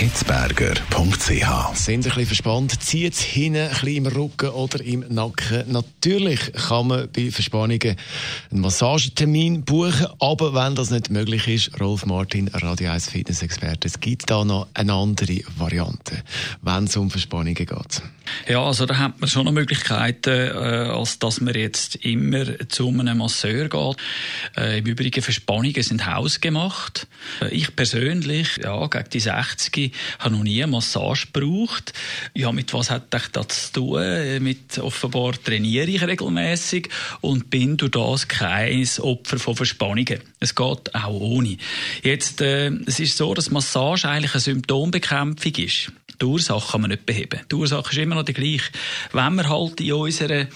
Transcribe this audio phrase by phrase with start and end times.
[0.00, 1.76] hitzberger.ch.
[1.76, 2.82] Sind ein bisschen verspannt?
[2.82, 5.70] Zieht es hinten ein bisschen im Rücken oder im Nacken?
[5.70, 7.96] Natürlich kann man bei Verspannungen
[8.50, 14.00] einen Massagetermin buchen, aber wenn das nicht möglich ist, Rolf Martin, Radio 1 Fitness-Experte, es
[14.00, 16.22] gibt da noch eine andere Variante,
[16.62, 18.02] wenn es um Verspannungen geht.
[18.48, 22.88] Ja, also da hat man schon noch Möglichkeiten, äh, als dass man jetzt immer zu
[22.88, 23.96] einem Masseur geht.
[24.56, 27.06] Äh, Im Übrigen Verspannungen sind hausgemacht.
[27.40, 31.92] Äh, ich persönlich, ja, gegen die 60 habe noch nie eine Massage gebraucht.
[32.34, 34.02] Ja, mit was hat das zu tun?
[34.02, 36.88] Äh, mit offenbar trainiere ich regelmäßig
[37.20, 40.20] und bin durch das kein Opfer von Verspannungen.
[40.38, 41.56] Es geht auch ohne.
[42.02, 45.92] Jetzt, äh, es ist so, dass Massage eigentlich eine Symptombekämpfung ist.
[46.20, 47.40] Die Ursache kann man nicht beheben.
[47.50, 48.70] Die Ursache ist immer noch die gleiche.
[49.12, 50.46] Wenn man halt in unserer,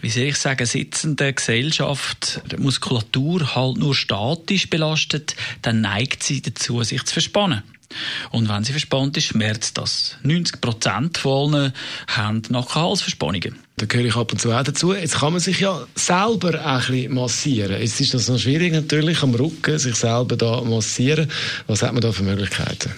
[0.00, 6.42] wie soll ich sagen, sitzenden Gesellschaft die Muskulatur halt nur statisch belastet, dann neigt sie
[6.42, 7.62] dazu, sich zu verspannen.
[8.30, 10.16] Und wenn sie verspannt ist, schmerzt das.
[10.22, 11.72] 90 Prozent von allen
[12.06, 13.58] haben Nackenhalsverspannungen.
[13.78, 14.94] Da gehöre ich ab und zu auch dazu.
[14.94, 17.80] Jetzt kann man sich ja selber auch ein bisschen massieren.
[17.80, 21.28] Jetzt ist das noch schwierig natürlich, am Rücken sich selber da massieren.
[21.66, 22.92] Was hat man da für Möglichkeiten?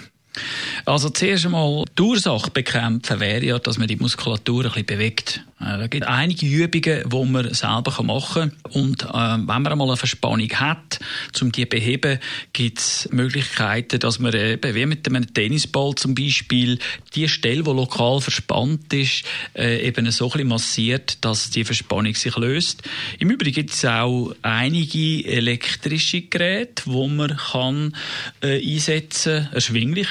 [0.85, 5.45] Also zuerst einmal die Ursache bekämpfen wäre ja, dass man die Muskulatur ein bisschen bewegt.
[5.61, 8.73] Äh, es gibt einige Übungen, die man selber machen kann.
[8.73, 10.99] Und äh, wenn man einmal eine Verspannung hat,
[11.41, 12.19] um die zu beheben,
[12.53, 16.79] gibt es Möglichkeiten, dass man eben, wie mit einem Tennisball zum Beispiel,
[17.15, 19.25] die Stelle, die lokal verspannt ist,
[19.55, 22.83] äh, eben so ein bisschen massiert, dass die Verspannung sich löst.
[23.19, 27.97] Im Übrigen gibt es auch einige elektrische Geräte, die man kann,
[28.41, 30.09] äh, einsetzen kann, erschwinglich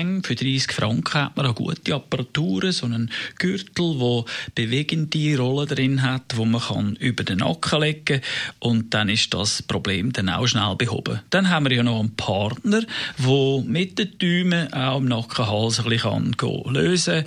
[0.00, 0.26] fängt.
[0.26, 4.24] Für 30 Franken hat man auch gute Apparaturen, so einen Gürtel, der
[4.54, 8.20] bewegende Rolle drin hat, wo man kann über den Nacken legen
[8.58, 11.20] und dann ist das Problem dann auch schnell behoben.
[11.30, 12.82] Dann haben wir ja noch einen Partner,
[13.18, 17.24] der mit den Däumen auch im Nackenhals ein bisschen kann lösen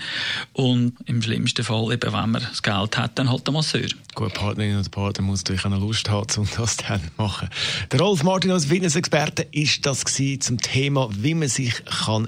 [0.53, 3.87] und im schlimmsten Fall, eben, wenn man das Geld hat, dann halt der Masseur.
[4.15, 7.49] Gut, Partnerin oder Partner muss natürlich auch Lust haben, um das dann zu machen.
[7.91, 12.27] Der Rolf Martin als Fitness-Experte ist das zum Thema, wie man sich kann